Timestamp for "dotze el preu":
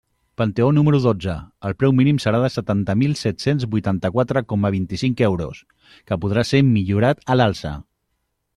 1.01-1.93